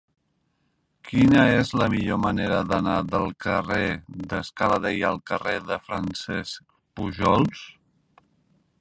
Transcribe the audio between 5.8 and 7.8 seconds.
Francesc Pujols?